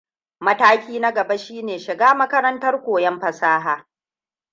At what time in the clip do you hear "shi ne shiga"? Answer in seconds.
1.37-2.13